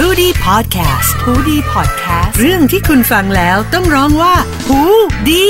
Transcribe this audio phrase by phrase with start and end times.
[0.00, 4.34] h ูดี้พอดแคสต์ฮูดี้พอดแคสต์เรื่องที่คุณฟังแล้วต้องร้องว่า
[4.66, 4.80] หู
[5.28, 5.46] ดี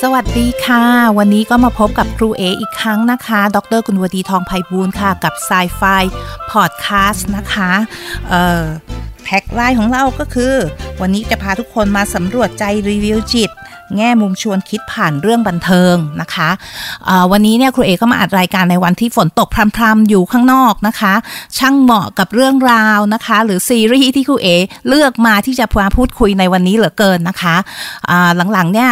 [0.00, 0.84] สวัสดีค่ะ
[1.18, 5.82] วันนี้ก็มาพบกับครูเออีกครั้งนะคะ ดรกุลวดีทองไพบูลย์ค่ะ กับ s ายไฟ
[6.52, 7.72] พอดแคสต์นะคะ
[8.28, 8.64] เอ่อ
[9.24, 10.54] tagline ของเราก็คือ
[11.00, 13.50] วันนี้จะพาทุกคนมาสำรวจใจรีวิวจิต
[13.96, 16.50] แง่มุมชวนคิดผ่านเรื่องบันเทิงนะคะ
[17.32, 21.14] วันนี้เนี่ยครูเอก็มาอัดรายการในวันที่ฝนตกพรำๆอยู่ข้างนอกนะคะ
[21.58, 24.48] ช่างเหมาะกับเรื่องราวนะคะ หรือซีรีส์ที่ครูเอ
[24.88, 27.56] เลือกมาที่จะมาพูดคุยในวันนี้เหลือเกินนะคะ
[28.52, 28.90] หลังๆเนี่ย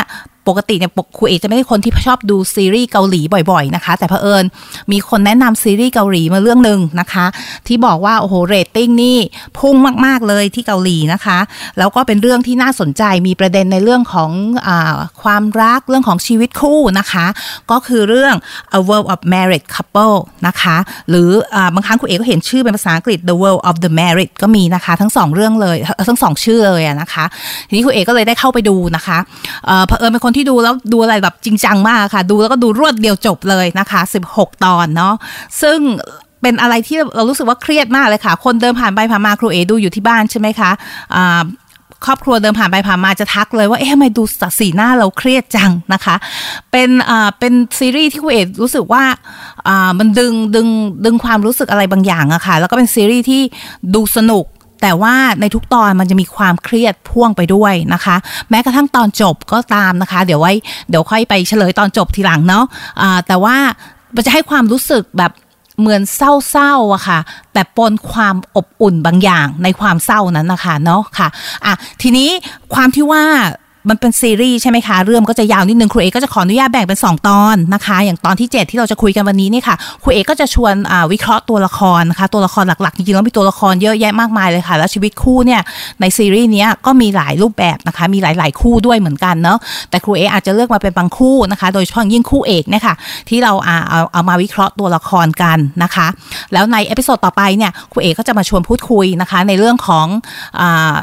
[0.49, 3.21] ปกติเนี่ยปกครูเอจะไม่ได้คนที่ชอบดูซีรีส์เกาหลี
[3.51, 4.45] บ่อยๆนะคะ แต่เผอิญ
[4.93, 7.27] มีคนแนะนำซีรีส์เกาหลีมาเรื่องหนึ่งนะคะ
[7.67, 9.19] ที่บอกว่าโอ้โหเรตติ้งนี่
[9.59, 9.75] พุ่ง
[10.07, 11.39] มากๆเลยที่เกาหลีนะคะ
[11.79, 14.31] แล้วก็เป็นเรื่องที่น่าสนใจมีประเด็นในเรื่องของ
[14.67, 14.69] อ
[15.23, 17.27] ความรักเรื่องของชีวิตคู่นะคะ
[17.71, 18.35] ก็คือเรื่อง
[18.79, 20.77] A World of Married Couple นะคะ
[21.11, 21.31] หรือ
[21.75, 25.77] บางครั้งครูเอกก็เห็นชื่อเป็นภาษาอังกฤษ The World of the Married ก็มีนะคะ ทั้งสองเรื่องเลย
[26.09, 27.25] ทั้งสองชื่อเลยอะนะคะ
[27.69, 29.19] ทีนี้ครูเอกก็เลยได้เข้าไปดูนะคะ
[29.67, 34.01] เอ่อเผอิญเป็นคนที่ดูแล้วดูอะไรแบบจริงจังมากค่ะ ดูแล้วก็ดูรวดเดียวจบเลยนะคะ
[34.33, 35.15] 16 ตอนเนาะ
[35.63, 35.79] ซึ่ง
[36.43, 40.71] เป็นอะไรที่เรารู้สึกว่าเครียดมากเลยค่ะ คนเดินผ่านไปผ่านมาครูเอดูอยู่ที่บ้านใช่ไหมคะ
[42.07, 44.23] ครอบครัวเดินผ่านไปผ่านมาจะทักเลยว่าเอ๊ะทำไมดู
[44.59, 46.17] สีหน้าเราเครียดจังนะคะ
[46.71, 49.05] เป็นอ่าเป็นซีรีส์ที่คุณเอกรู้สึกว่า
[49.69, 50.69] อ่ามันดึงดึง
[51.05, 53.43] ดึงความรู้สึกอะไรบางอย่างอะค่ะแล้วก็เป็นซีรีส์ที่
[53.95, 54.45] ดูสนุก
[54.83, 58.17] แต่ว่าในทุกตอนมันจะมีความเครียดพ่วงไปด้วยนะคะ
[58.51, 60.53] แม้กระทั่งตอนจบก็ตามนะคะ เดี๋ยวไว้
[60.89, 63.57] เดี๋ยวค่อยไปเฉลยตอนจบทีหลังเนาะะแต่ว่า
[64.15, 65.33] มันจะให้ความรู้สึกแบบ
[65.81, 67.19] เหมือนเศร้าๆอะค่ะ
[67.53, 71.29] แต่ปนความอบอุ่นบางอย่างในความเศร้านั้นนะคะเนาะค่ะ
[71.65, 72.29] อะทีนี้
[72.75, 73.23] ความที่ว่า
[73.89, 80.75] มันเป็นซีรีส์ใช่ไหมคะ เรื่องก็จะยาวนิดนึงครูเอกก็จะขออนุญาตแบ่งเป็น 2 ตอนนะคะ อย่างตอนที่ 7 ที่เราจะคุยกันวันนี้นี่ค่ะครูเอกก็จะชวน
[81.13, 85.61] วิเคราะห์ตัวละครนะคะตัวละครหลักๆจริงๆแล้วมีตัวละครเยอะแยะมากมายเลยค่ะ แล้วชีวิตคู่เนี่ย
[86.01, 89.59] ในซีรีส์นี้ก็มีหลายรูปแบบนะคะ มีหลายๆคู่ด้วยเหมือนกันเนาะ
[89.91, 92.95] แต่ครูเอกอาจจะเลือกมาเป็นบางคู่นะคะ โดยเฉพาะอย่างยิ่งคู่เอกเนี่ยค่ะ
[93.29, 96.07] ที่เราอ่าเอาเอามาวิเคราะห์ตัวละครกันนะคะ
[96.53, 100.07] แล้วใน episode ต่อไปเนี่ยครูเอกก็จะมาชวนพูดคุยนะคะในเรื่องของ
[100.61, 100.95] อ่า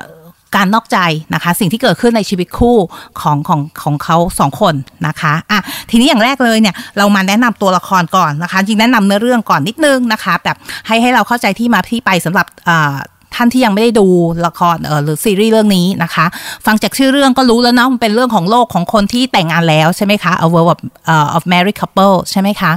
[0.55, 0.97] การนอกใจ
[1.33, 2.77] นะคะ สิ่งที่เกิดขึ้นในชีวิตคู่
[3.21, 4.75] ของของของเขาสองคน
[5.07, 12.95] นะคะอะทีนี้อย่างแรกเลยเนี่ยเรามาแนะนำตัวละครก่อนนะคะ จริงแนะนำเนื้อเรื่องก่อนนิดนึงนะคะแบบให้ให้เราเข้าใจที่มาที่ไปสำหรับอ่า
[13.35, 14.07] ท่านที่ยังไม่ได้ดู
[14.47, 16.25] ละครเออหรือซีรีส์เรื่องนี้นะคะ
[16.65, 20.79] ฟังจากชื่อเรื่องก็รู้แล้วเนาะมันเป็นเรื่องของโลกของคนที่แต่งงานแล้วใช่ไหมคะ A World of,
[21.13, 22.71] uh, of Married Couple ใช่ไหมคะ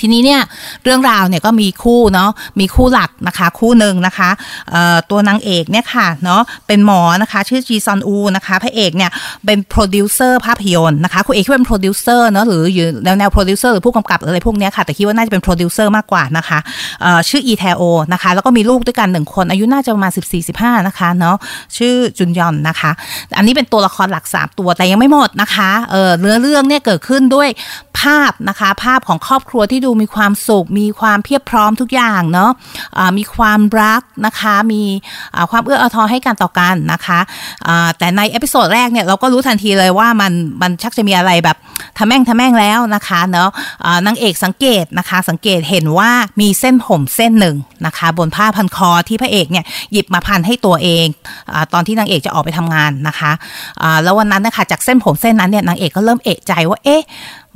[0.00, 0.40] ทีนี้เนี่ย
[0.84, 2.30] เรื่องราวเนี่ยก็มีคู่เนาะ
[2.60, 4.30] มีคู่หลักนะคะคู่หนึ่งนะคะ
[5.10, 9.10] ตัวนางเอกเนี่ยค่ะเนาะเป็นหมอนะคะชื่อจีซอนอูนะคะพระเอกเนี่ย
[9.46, 16.58] เป็นโปรดิวเซอร์ภาพยนตร์นะคะคุณเอกคิดว่าเป็นโปรดิวเซอร์เนาะหรืออยู่แนวแนวโปรดิวเซอร์หรือผู้กำกับอะไรพวกเนี้ยค่ะแต่คิดว่าน่าจะเป็นโปรดิวเซอร์มากกว่านะคะ
[17.28, 17.82] ชื่ออีแทโอ
[18.12, 20.12] นะคะแล้วก็มีลูกด้วยกันหนึ่งคน อายุน่าจะประมาณ
[20.48, 21.36] 14-15นะคะเนาะ
[21.76, 22.90] ชื่อจุนยองนะคะ
[23.38, 27.48] อันนี้เป็นตัวละครหลักสามตัวแต่ยังไม่หมดนะคะเออเนื้อเรื่องเนี่ยเกิดขึ้นด้วย
[28.00, 32.50] ภาพนะคะภาพของครอบครัวที่ที่ดูมีความสุข มีความเพียบพร้อมทุกอย่างเนาะ
[32.98, 34.82] อ่ามีความรักนะคะ มี
[35.50, 37.20] ความเอื้ออาทรให้กันต่อกันนะคะ
[37.66, 40.32] อ่าแต่ใน episode แรกเนี่ยเราก็รู้ทันทีเลยว่ามัน
[40.62, 41.56] มันชักจะมีอะไรแบบ
[41.98, 43.48] ทะแม่งทะแม่งแล้วนะคะเนาะ
[43.84, 46.10] อ่านางเอกสังเกตนะคะ สังเกตเห็นว่า
[46.40, 47.56] มีเส้นผมเส้นหนึ่ง
[47.86, 51.06] นะคะ บนผ้าพันคอที่พระเอกเนี่ยหยิบมาพันให้ตัวเอง
[51.52, 53.32] อตอนที่นางเอกจะออกไปทำงานนะคะ
[53.82, 57.02] อ่าแล้ววันนั้นนะคะจากเส้นผมเส้นนั้นเนี่ยนางเอกก็เริ่มเอะใจว่าเอ๊ะ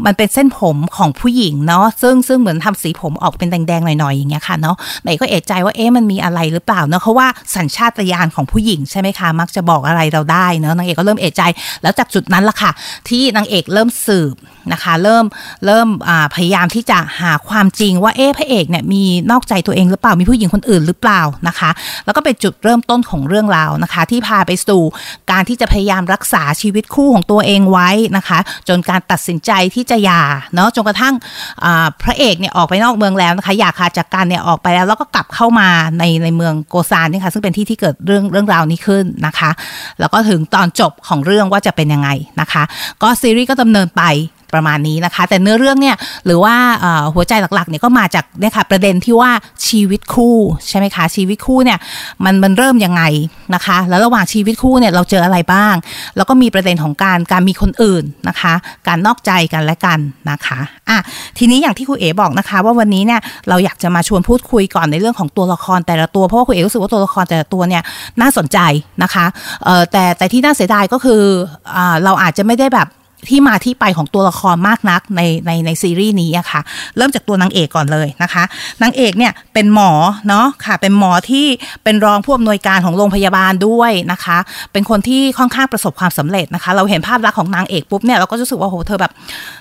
[0.06, 11.42] มันเป็นเส้นผมของผู้หญิงเนาะซึ่งซึ่งเหมือนทำสีผมออกเป็นแดงๆหน่อยๆอย่างเงี้ยค่ะเนาะไหนก็เอะใจว่าเอ๊ะมันมีอะไรหรือเปล่าเนาะเพราะว่าสัญชาตญาณของผู้หญิงใช่ไหมคะมักจะบอกอะไรเราได้เนาะนางเอกก็เริ่มเอะใจ
[11.82, 12.70] แล้วจากจุดนั้นละค่ะ
[13.08, 14.34] ที่นางเอกเริ่มสืบ
[14.72, 15.24] นะคะเริ่ม
[15.66, 15.88] เริ่ม
[16.34, 21.70] พยายามที่จะหาความจริงว่าเอ๊ะพระเอกเนี่ยมีนอกใจตัวเองหรือเปล่ามีผู้หญิงคนอื่นหรือเปล่านะคะ
[22.04, 24.82] แล้วก็เป็นจุดเริ่มต้นของเรื่องราวนะคะ ที่พาไปสู่
[25.30, 28.38] การที่จะพยายามรักษาชีวิตคู่ของตัวเองไว้นะคะ
[28.68, 30.22] จนการตัดสินใจที่จะหย่า
[30.54, 31.14] เนาะจนกระทั่ง
[32.02, 35.68] พระเอกเนี่ยออกไปนอกเมืองแล้วนะคะหย่าขาดจากกันเนี่ยออกไปแล้วแล้วก็กลับเข้ามา
[35.98, 39.50] ในในเมืองโกซานนี่ค่ะซึ่งเป็นที่ที่เกิดเรื่องเรื่องราวนี้ขึ้นนะคะ
[40.00, 42.08] แล้วก็ถึงตอนจบของเรื่องว่าจะเป็นยังไง
[42.40, 42.62] นะคะ
[43.02, 44.02] ก็ซีรีส์ก็ดำเนินไป
[44.54, 46.54] ประมาณนี้นะคะ แต่เนื้อเรื่องเนี่ยหรือว่า
[47.14, 49.30] หัวใจหลักๆเนี่ยก็มาจากเนี่ยค่ะประเด็นที่ว่า
[49.68, 50.36] ชีวิตคู่
[50.68, 51.78] ใช่ไหมคะชีวิตคู่เนี่ย
[52.24, 53.02] มันมันเริ่มยังไง
[53.54, 55.74] นะคะ แล้วระหว่างชีวิตคู่เนี่ยเราเจออะไรบ้าง
[56.16, 58.54] แล้วก็มีประเด็นของการการมีคนอื่นนะคะ
[58.88, 59.98] การนอกใจกันและกัน
[60.30, 60.98] นะคะอะ
[61.38, 67.82] ทีนี้อย่างที่ครูเอ๋บอกนะคะ ว่าวันนี้เนี่ยเราอยากจะมาชวนพูดคุยก่อนในเรื่องของตัวละครแต่ละตัวเพราะว่าครูเอ๋รู้สึกว่าตัวละครแต่ละตัวเนี่ย
[68.20, 68.58] น่าสนใจ
[69.02, 69.26] นะคะ
[69.92, 71.22] แต่แต่ที่น่าเสียดายก็คือ
[71.76, 72.88] อเราอาจจะไม่ได้แบบ
[73.28, 76.60] ที่มาที่ไปของตัวละครมากนักในในในซีรีส์นี้อะค่ะ
[76.96, 78.44] เริ่มจากตัวนางเอกก่อนเลยนะคะ
[78.82, 79.90] นางเอกเนี่ยเป็นหมอ
[80.28, 81.46] เนาะค่ะ เป็นหมอที่
[81.84, 84.38] เป็นรองผู้อำนวยการของโรงพยาบาลด้วยนะคะ
[84.72, 89.12] เป็นคนที่ค่อนข้างประสบความสำเร็จนะคะ เราเห็นภาพลักษณ์ของนางเอกปุ๊บเนี่ยเราก็รู้สึกว่าโหเธอแบบ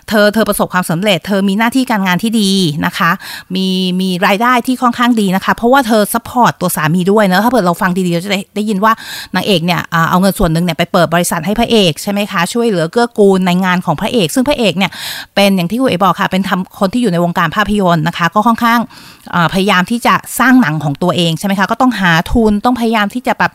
[0.09, 2.51] เธอเธอประสบความสำเร็จ เธอมีหน้าที่การงานที่ดี
[2.85, 3.11] นะคะ
[3.55, 3.67] มี
[4.01, 8.93] มีรายได้ที่ค่อนข้างดีนะคะ เพราะว่าเธอ support ตัวสามีด้วยเนะถ้าเกิดเราฟังดีๆเราจะได้ได้ยินว่า
[9.35, 14.91] นางเอกเนี่ยเอาเงินส่วนหนึ่งเนี่ยไปเปิดบริษัทให้พระเอกใช่ไหมคะช่วยเหลือเกื้อกูลในงานของพระเอก ซึ่งพระเอกเนี่ย
[15.35, 18.79] เป็นอย่างที่คุณเอบอกค่ะ เป็นทำคนที่อยู่ในวงการภาพยนตร์นะคะ ก็ค่อนข้าง
[19.53, 23.51] พยายามที่จะสร้างหนังของตัวเองใช่ไหมคะ ก็ต้องหาทุนต้องพยายามที่จะแบบ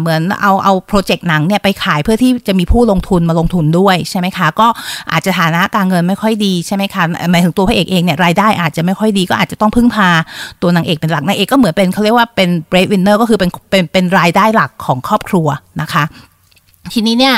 [0.00, 4.68] เหมือนเอาเอา project หนังเนี่ยไปขายเพื่อที่จะมีผู้ลงทุนมาลงทุนด้วยใช่ไหมคะ ก็
[5.12, 10.08] อาจจะฐานะการเงินไม่ค่อยดีใช่ไหมคะหมายถึงตัวพระเอกเองเนี่ยรายได้อาจจะไม่ค่อยดีก็อาจจะต้องพึ่งพา
[10.62, 15.48] ตัวนางเอกเป็นหลักนางเอกก็เหมือนเป็นเขาเรียกว่าเป็น breadwinner ก็คือเป็นเป็นเป็นรายได้หลักของครอบครัว
[15.80, 16.04] นะคะ
[16.92, 17.36] ทีนี้เนี่ย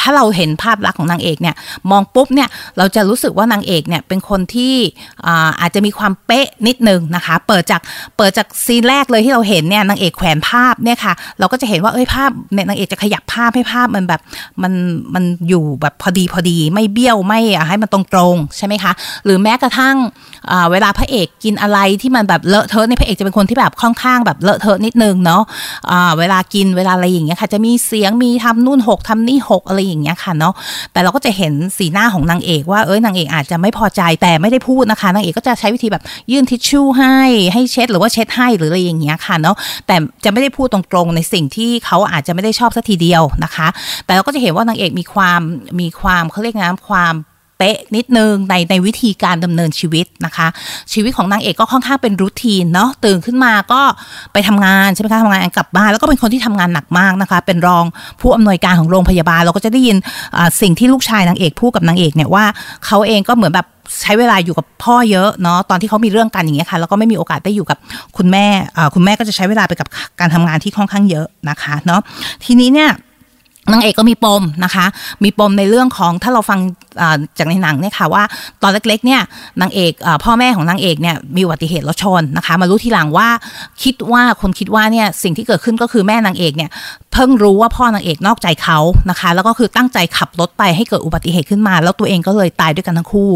[0.00, 1.54] ถ้าเราเห็นภาพลักษณ์ของนางเอกเนี่ย
[1.90, 2.48] มองปุ๊บเนี่ย
[2.78, 4.74] เราจะรู้สึกว่านางเอกเนี่ยเป็นคนที่
[5.60, 7.80] อาจจะมีความเป๊ะนิดนึงนะคะ เปิดจาก
[8.16, 14.20] เปิดจาก scene แรกเลยที่เราเห็นเนี่ยนางเอกแขวนภาพเนี่ยค่ะ เราก็จะเห็นว่าเอ้ยภาพเนี่ยนางเอกจะขยับภาพให้ภาพมันแบบ
[14.62, 14.72] มัน
[15.14, 18.92] มันอยู่แบบพอดีพอดี ไม่เบี้ยวไม่ให้มันตรงตรงใช่ไหมคะ
[19.24, 19.96] หรือแม้กระทั่ง
[20.70, 25.42] เวลาพระเอกกินอะไรที่มันแบบเลอะเทอะในพระเอกจะเป็นคนที่แบบค่อนข้างแบบเลอะเทอะนิดนึงเนาะ
[26.18, 30.54] เวลากินเวลาอะไรอย่างเงี้ยค่ะ จะมีเสียงมีทำนู่นหกทำนี่หกอะไรอย่างเงี้ยค่ะเนาะ
[30.92, 36.02] แต่เราก็จะเห็นสีหน้าของนางเอกว่าเอ้ยนางเอกอาจจะไม่พอใจแต่ไม่ได้พูดนะคะนางเอกก็จะใช้วิธีแบบ
[36.32, 37.16] ยื่นทิชชู่ให้
[37.52, 39.56] ให้เช็ดหรือว่าเช็ดให้หรืออะไรอย่างเงี้ยค่ะเนาะ
[39.86, 43.68] แต่จะไม่ได้พูดตรงๆในสิ่งที่เขาอาจจะไม่ได้ชอบสักทีเดียวนะคะ
[44.04, 45.40] แต่เราก็จะเห็นว่านางเอกมีความ
[45.80, 47.14] มีความเขาเรียกนะความ
[47.58, 50.46] เป๊ะนิดนึงในในวิธีการดำเนินชีวิตนะคะ
[50.92, 53.80] ชีวิตของนางเอกก็ค่อนข้างเป็นรูทีนเนาะตื่นขึ้นมาก็
[54.32, 57.84] ไปทำงานใช่ไหมคะทำงานกลับบ้านแล้วก็เป็นคนที่ทำงานหนักมากนะคะ เป็นรอง
[58.20, 59.96] ผู้อำนวยการของโรงพยาบาล เราก็จะได้ยิน
[60.60, 62.44] สิ่งที่ลูกชายนางเอกพูดกับนางเอกเนี่ยว่า
[62.86, 63.66] เขาเองก็เหมือนแบบ
[64.02, 67.78] ใช้เวลาอยู่กับพ่อเยอะเนาะตอนที่เขามีเรื่องกันอย่างเงี้ยค่ะแล้วก็ไม่มีโอกาสได้อยู่กับ
[68.16, 68.46] คุณแม่
[68.94, 69.88] คุณแม่ก็จะใช้เวลาไปกับ
[70.20, 72.00] การทำงานที่ค่อนข้างเยอะนะคะเนาะ
[72.44, 72.90] ทีนี้เนี่ย
[73.72, 74.86] นางเอกก็มีปมนะคะ
[75.24, 76.60] มีปมในเรื่องของถ้าเราฟัง
[77.38, 78.22] จากในหนังเนี่ยค่ะว่า
[78.62, 79.20] ตอนเล็กๆเนี่ย
[79.60, 79.92] นางเอก
[80.24, 83.28] พ่อแม่ของนางเอกเนี่ยมีอุบัติเหตุรถชนนะคะ มารู้ทีหลังว่า
[83.82, 86.70] คิดว่าคนคิดว่าเนี่ยสิ่งที่เกิดขึ้นก็คือแม่นางเอกเนี่ย
[87.14, 88.78] เพิ่งรู้ว่าพ่อนางเอกนอกใจเขา
[89.10, 93.30] นะคะ แล้วก็คือตั้งใจขับรถไปให้เกิดอุบัติเหตุขึ้นมา แล้วตัวเองก็เลยตายด้วยกันทั้งคู่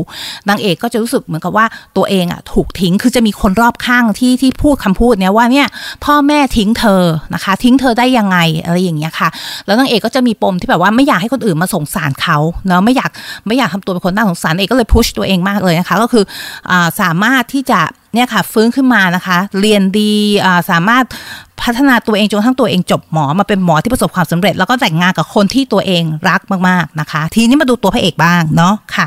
[0.48, 1.66] นางเอกก็จะรู้สึกเหมือนกับว่า
[1.96, 5.66] ตัวเองอะถูกทิ้งคือจะมีคนรอบข้างที่ที่พูดคำพูดเนี้ยว่าเนี่ย
[6.04, 7.02] พ่อแม่ทิ้งเธอ
[7.34, 9.28] นะคะ ทิ้งเธอได้ยังไงอะไรอย่างเงี้ยค่ะ
[9.66, 13.10] แล้วนางเอกก็จะมีปมที่แบบว่าไม่อยากให้คนอื่นมาสงสารเขาเนาะไม่อยาก
[13.46, 16.24] ไม่อยากทำตัวเป็นคนน่าสงสารเอกก็เลยพุชตัวเองมากเลยนะคะ ก็คือ
[16.70, 17.80] อสามารถที่จะ
[18.14, 20.12] เนี่ยค่ะฟื้นขึ้นมานะคะ เรียนดี
[20.70, 21.04] สามารถ
[21.62, 29.06] พัฒนาตัวเองจนทั้งตัวเองจบหมอมาเป็นหมอที่ประสบความสำเร็จ แล้วก็แต่งงานกับคนที่ตัวเองรักมากๆนะคะ ทีนี้มาดูตัวพระเอกบ้างเนาะค่ะ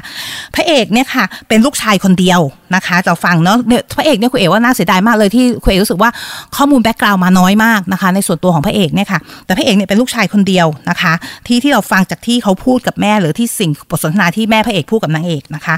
[0.55, 2.39] พระเอกเนี่ยค่ะ เป็นลูกชายคนเดียว
[2.75, 3.57] นะคะจะฟังเนาะ
[3.97, 6.09] พระเอกเนี่ยคุณเอ๋ว่าน่าเสียดายมากเลยที่คุณเอ๋รู้สึกว่า
[6.55, 11.13] ข้อมูล background มาน้อยมากนะคะ ในส่วนตัวของพระเอกเนี่ยค่ะ แต่พระเอกเนี่ยเป็นลูกชายคนเดียวนะคะ
[11.47, 15.75] ที่ที่เราฟังจากที่เขาพูดกับแม่หรือที่สิ่งบทสนทนาที่แม่พระเอกพูดกับนางเอกนะคะ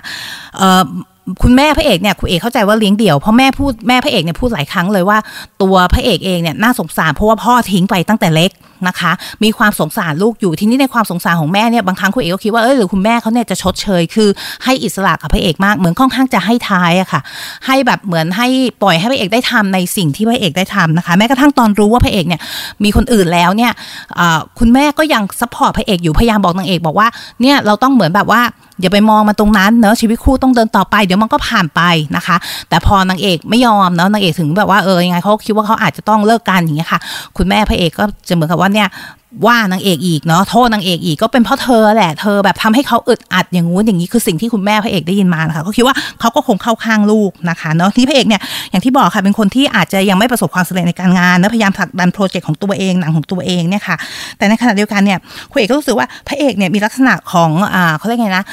[0.57, 0.83] เอ่อ
[1.41, 5.17] คุณแม่พระเอกเนี่ยคุณเอกเข้าใจว่าเลี้ยงเดี่ยวเพราะแม่พูดแม่พระเอกเนี่ยพูดหลายครั้งเลยว่า
[5.61, 8.51] ตัวพระเอกเองเนี่ยน่าสงสารเพราะว่าพ่อทิ้งไปตั้งแต่เล็ก
[8.88, 9.12] นะคะ
[9.44, 14.30] มีความสงสารลูกอยู่ทีนี้ในความสงสารของแม่เนี่ยบางครั้งคุณเอกก็คิดว่าเออหรือคุณแม่เขาเนี่ยจะชดเชยคือ
[14.63, 17.21] ให้อิสระกับพระเอกมากเหมือนค่อนข้างจะให้ท้ายอะค่ะ
[17.66, 18.47] ให้แบบเหมือนให้
[18.81, 22.42] ปล่อยให้พระเอกได้ทำในสิ่งที่พระเอกได้ทำนะคะ แม้กระทั่งตอนรู้ว่าพระเอกเนี่ย
[22.83, 23.71] มีคนอื่นแล้วเนี่ย
[24.59, 27.07] คุณแม่ก็ยัง support พระเอกอยู่พยายามบอกนางเอกบอกว่า
[27.42, 28.42] เนี่ยเราต้องเหมือนแบบว่า
[28.81, 31.81] อย่าไปมองมาตรงนั้นเนอะชีวิตคู่ต้องเดินต่อไปเดี๋ยวมันก็ผ่านไป
[32.16, 32.35] นะคะ
[32.69, 36.99] แต่พอนางเอกไม่ยอมเนาะนางเอกถึงแบบว่าเออยังไงเขาคิดว่าเขาอาจจะต้องเลิกกันอย่างเงี้ยค่ะ
[37.37, 38.89] คุณแม่พระเอกก็จะเหมือนกับว่าเนี่ย
[39.45, 53.95] ว่านางเอกอีกเนาะโทษนางเอกอีกก็เป็นเพราะเธอแหละเธอแบบทำให้เขาอึดอัดอย่างงู้นอย่างนี้คือสิ่งที่คุณแม่พระเอกได้ยินมานะคะก็คิดว่าเขาก็คงเข้าข้างลูกนะคะเนาะที่พระเอกเนี่ยอย่างที่บอกค่ะเป็นคนที่อาจจะยังไม่ประสบความสำเร็จในการงานนะพยายามผลักดันโปรเจกต์ของตัวเองหนังของตัวเองเนี่ยค่ะ
[54.37, 55.19] แต่ในขณะเดียวกันเนี่ย
[55.51, 58.44] คุณเอกก็รู้สึกว่าพระเอกเนี่ยมีลักษณะของอ่าเขาเรียกไงนะ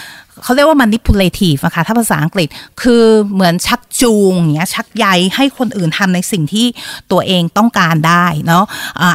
[0.42, 2.49] เขาเรียกว่า manipulative นะคะถ้าภาษาอังกฤษ
[2.82, 5.06] คือเหมือนชักจูงอย่างเงี้ยชักใย
[5.37, 6.66] ให้คนอื่นทำในสิ่งที่
[7.12, 8.64] ตัวเองต้องการได้เนาะ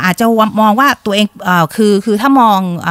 [0.06, 0.26] อาจจะ
[0.62, 2.90] มองว่าตัวเองอคือคือถ้ามองอ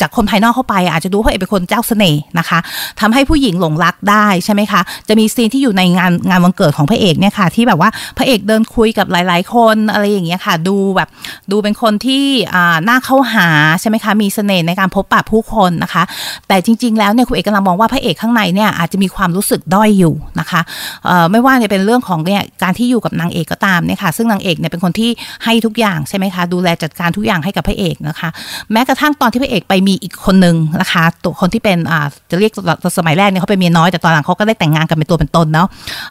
[0.00, 2.58] จากคนภายนอกเข้าไป อาจจะดูว่าเอกเป็นคนเจ้าเสน่ห์นะคะ
[3.00, 11.08] ทำให้ผู้หญิงหลงรักได้ใช่ไหมคะ จะมีซีนที่อยู่ในงานงานวันเกิดของพระเอกเนี่ยค่ะ ที่แบบว่าพระเอกเดินคุยกับหลาย ๆ คนอะไรอย่างเงี้ยค่ะ ดูแบบ
[11.50, 12.24] ดูเป็นคนที่
[12.54, 13.48] อ่าน่าเข้าหา
[13.80, 16.02] ใช่ไหมคะมีเสน่ห์ในการพบปะผู้คนนะคะ
[16.48, 20.60] แต่จริง ๆ แล้วเนี่ยคุณเอกกำลังมองว่าพระเอกข้างในเนี่ยอาจจะมีความรู้สึกด้อยอยู่นะคะ
[21.06, 25.10] เอ่อไม่ว่าจะเป็นเรื่องของเนี่ยการที่อยู่กับนางเอกก็ตามเนี่ยค่ะ ซึ่งนางเอกเนี่ยเป็นคนที่
[25.44, 28.28] ให้ทุกอย่างใช่ไหมคะดูแลจัดการทุกอย่างให้กับพระเอกนะคะ
[28.72, 32.52] แม้กระทั่งตอนที่พระเอกไปมีีอีกคนนึงนะคะ ตัวคนที่เป็นอ่าจะเรียก
[32.98, 35.68] สมัยแรกเนี่ยเขาเป็นเมียน้อยแต่ตอนหลังเขาก็ได้แต่งงานกันเป็นตัวเป็นตนเนาะ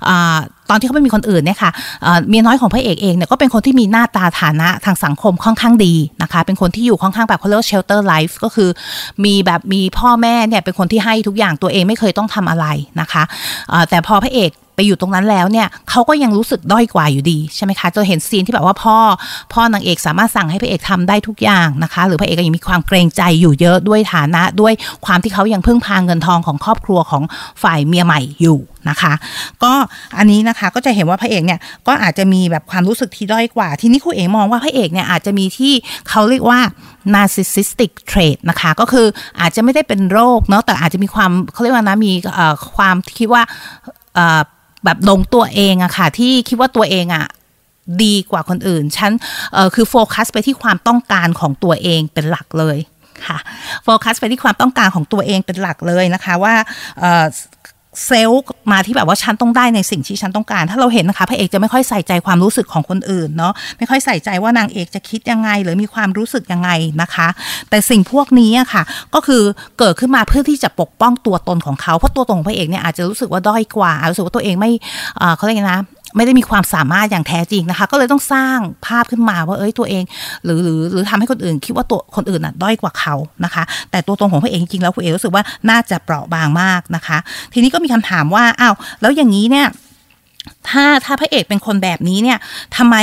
[0.07, 0.37] อ่า
[0.69, 1.71] ตอนที่เขาไม่มีคนอื่นเนี่ยค่ะ
[2.29, 8.69] เมียน้อยของพระเอกเองเนี่ยก็เป็นคนที่มีหน้าตาฐานะทางสังคมค่อนข้างดีนะคะ เป็นคนที่อยู่ค่อนข้างแบบเขาเรียกว่า shelter life ก็คือ
[9.25, 12.65] มีแบบมีพ่อแม่เนี่ยเป็นคนที่ให้ทุกอย่างตัวเองไม่เคยต้องทำอะไร
[13.01, 13.23] นะคะ
[13.89, 18.97] แต่พอพระเอก ไปอยู่ตรงนั้นแล้วเนี่ยเขาก็ยังรู้สึกด้อยกว่าอยู่ดีใช่ไหมคะจะเห็นซีนที่แบบว่าพ่อ
[19.53, 24.73] พ่อนางเอกสามารถสั่งให้พระเอกทำได้ทุกอย่างนะคะ หรือพระเอกก็ยังมีความเกรงใจอยู่เยอะด้วยฐานะด้วย
[25.05, 27.23] ความที่เขายังพึ่งพางเงินทองของครอบครัวของ
[27.63, 29.13] ฝ่ายเมียใหม่อยู่นะคะ
[29.63, 29.73] ก็
[30.17, 35.73] อันนี้นะคะก็จะเห็นว่าพระเอกเนี่ยก็อาจจะมีแบบความรู้สึกที่ด้อยกว่า ทีนี้ครูเอ๋มองว่าพระเอกเนี่ยอาจจะมีที่
[36.09, 36.59] เขาเรียกว่า
[37.13, 39.07] narcissistic trait นะคะ ก็คือ
[39.39, 42.11] อาจจะไม่ได้เป็นโรคเนาะแต่อาจจะมีความเขาเรียกว่านะมี
[42.75, 43.43] ความคิดว่า
[44.85, 47.25] แบบลงตัวเองอะค่ะ ที่คิดว่าตัวเองอะ
[48.03, 49.11] ดีกว่าคนอื่น ฉัน
[49.53, 52.77] เออคือโฟกัสไปที่ความต้องการของตัวเองเป็นหลักเลย
[53.27, 53.37] ค่ะ
[53.83, 56.53] โฟกัสไปที่ความต้องการของตัวเองเป็นหลักเลยนะคะว่า
[58.05, 66.69] เซลล์มาที่แบบว่าฉันต้องได้ในสิ่งที่ฉันต้องการ ถ้าเราเห็นนะคะพระเอกจะไม่ค่อยใส่ใจความรู้สึกของคนอื่นเนาะไม่ค่อยใส่ใจว่านางเอกจะคิดยังไง หรือมีความรู้สึกยังไง
[67.01, 67.27] นะคะ
[67.69, 69.43] แต่สิ่งพวกนี้อะค่ะ ก็คือ
[69.79, 74.71] เกิดขึ้นมาเพื่อที่จะปกป้องตัวตนของเขาเพราะตัวตนของพระเอกเนี่ยอาจจะรู้สึกว่าด้อยกว่ารู้สึกว่าตัวเองไม่
[75.37, 75.81] เขาเรียกนะ
[76.15, 80.03] ไม่ได้มีความสามารถอย่างแท้จริงนะคะ ก็เลยต้องสร้างภาพขึ้นมาว่าเอ้ยตัวเอง
[80.43, 87.17] หรือหรือหรือทำให้คนอื่น คิดว่าตัวคนอื่นน่ะด้อยกว่าเขานะคะ แต่ตัวตนของพระเองจริงแล้วคุณเอ๋รู้สึกว่าน่าจะเปราะบางมากนะคะ
[87.53, 89.67] ทีนี้ก็มีคำถามว่าอ้าวแล้วอย่างนี้เนี่ย
[90.69, 92.37] ถ้าถ้าพระเอกเป็นคนแบบนี้เนี่ย
[92.77, 92.95] ทำไม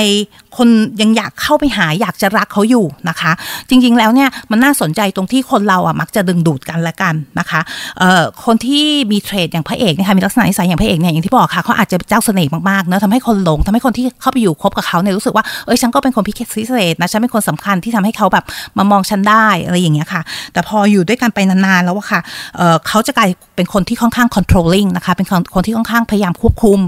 [0.56, 0.68] คน
[1.00, 3.32] ยังอยากเข้าไปหาอยากจะรักเขาอยู่นะคะ
[3.68, 7.60] จริงๆแล้วเนี่ยมันน่าสนใจตรงที่คนเราอะมักจะดึงดูดกันละกันนะคะ
[7.98, 16.32] เอ่อคนที่มีเทรดอย่างพระเอกนะคะมีลักษณะนิสัยอย่างพระเอกเนี่ยอย่างที่บอกค่ะเขาอาจจะเจ้าเสน่ห์มากๆเนะทำให้คนหลงทำให้คนที่เข้าไปอยู่คบกับเขาเนี่ยรู้สึกว่าเอ้ยฉันก็เป็นคนพิ
[16.68, 18.44] เศษนะฉันเป็นคนสำคัญที่ทำให้เขาแบบ
[18.78, 20.22] มามองฉันได้อะไรอย่างเงี้ยค่ะ
[20.52, 22.20] แต่พออยู่ด้วยกันไปนานๆแล้วอะค่ะ
[22.56, 26.78] เอ่อเขาจะกลายเป็นคนที่ค่อนข้าง controlling นะคะเป็นคนที่ค่อนข้างพยายามควบคุม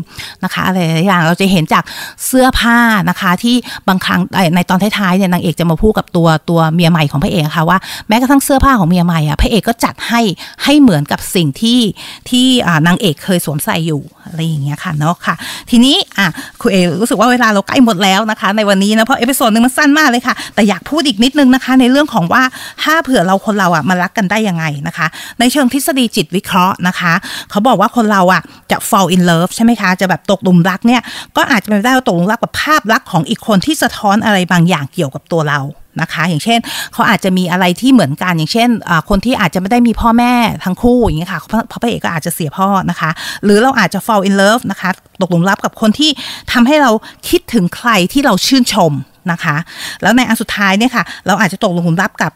[0.44, 1.84] นะคะอะไรอย่างเราจะเห็นจาก
[2.26, 3.56] เสื้อผ้านะคะที่
[3.88, 4.20] บางครั้ง
[4.54, 10.20] ในตอนท้ายๆเนี่ยนางเอกจะมาพูดกับตัวตัวเมียใหม่ของพระเอกค่ะว่าแม้กระทั่งเสื้อผ้าของเมียใหม่อะพระเอกก็จัดให้
[10.64, 11.80] ให้เหมือนกับสิ่งที่
[12.30, 12.46] ที่
[12.86, 15.34] นางเอกเคยสวมใส่อยู่อะไรอย่างเงี้ยค่ะเนาะค่ะ
[15.70, 16.26] ทีนี้อะ
[16.60, 22.42] คุณเอรู้สึกว่าเวลาเราใกล้หมดแล้วนะคะ ในวันนี้นะเพราะ episode นึงมันสั้นมากเลยค่ะ แต่อยากพูดอีกนิดนึงนะคะ ในเรื่องของว่า
[22.82, 25.06] ถ้าเผื่อเราคนเราอะมารักกันได้ยังไงนะคะ
[25.40, 27.12] ในเชิงทฤษฎีจิตวิเคราะห์นะคะ
[27.50, 31.02] เขาบอกว่าคนเราอะจะ fall in love ใช่ไหมคะ จะแบบตกหลุมรักเนี่ย
[31.37, 35.61] ก็อาจจะเป็นได้ว่าตกหลุมรักกับภาพลักษณ์ของอีกคนที่สะท้อนอะไรบางอย่างเกี่ยวกับตัวเรา
[36.02, 36.59] นะคะอย่างเช่น
[36.93, 38.69] เขาอาจจะมีอะไรที่เหมือนกันอย่างเช่น
[39.09, 40.33] คนที่อาจจะไม่ได้มีพ่อแม่
[40.64, 41.40] ทั้งคู่อย่างเงี้ยค่ะ
[41.71, 43.11] พระเอกก็อาจจะเสียพ่อนะคะ
[43.45, 44.90] หรือเราอาจจะ fall in love นะคะ
[45.21, 46.11] ตกหลุมรักกับคนที่
[46.52, 46.90] ทำให้เรา
[47.28, 48.93] คิดถึงใครที่เราชื่นชม
[49.33, 49.56] นะคะ
[50.02, 52.33] แล้วในอันสุดท้ายเนี่ยค่ะ เราอาจจะตกลงรับกับ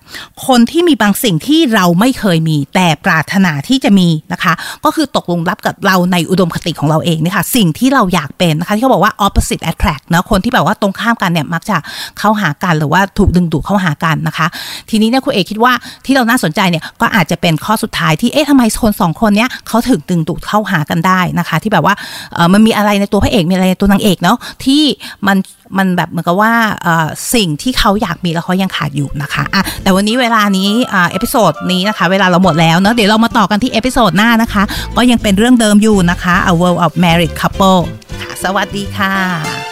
[0.47, 4.52] คนที่มีบางสิ่งที่เราไม่เคยมี แต่ปรารถนาที่จะมีนะคะ
[4.85, 11.76] ก็คือตกลงรับกับเราในอุดมคติของเราเองเนี่ยค่ะ สิ่งที่เราอยากเป็นนะคะ ที่เขาบอกว่า opposite attract นะคนที่แบบว่าตรงข้ามกันเนี่ยมักจะ
[12.18, 14.47] เข้าหากันหรือว่าถูกดึงดูดเข้าหากันนะคะ
[14.90, 15.73] ทีนี้เนี่ยคุณเอกคิดว่า
[16.06, 21.94] ที่เราน่าสนใจเนี่ยก็อาจจะเป็นข้อสุดท้ายที่เอ๊ะทำไมคนสองคนเนี้ยเขาถึงดึงดูดเข้าหากันได้นะคะ ที่แบบว่า
[22.52, 24.82] มันมีอะไรในตัวพระเอกมีอะไรในตัวนางเอกเนาะที่
[25.26, 25.37] มัน
[25.78, 26.52] มันแบบเหมือนกับว่า
[27.34, 30.70] สิ่งที่เขาอยากมีแล้วเขายังขาดอยู่นะคะอะแต่วันนี้เวลานี้
[31.10, 34.62] episode นี้นะคะ เวลาเราหมดแล้วเนาะเดี๋ยวเรามาต่อกันที่ episode หน้านะคะ
[34.96, 37.80] ก็ยังเป็นเรื่องเดิมอยู่นะคะ A World of Married Couple
[38.22, 39.69] ค่ะ สวัสดีค่ะ